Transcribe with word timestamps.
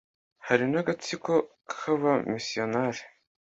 hari 0.47 0.65
n'agatsiko 0.71 1.33
k'abamisiyonari 1.69 3.01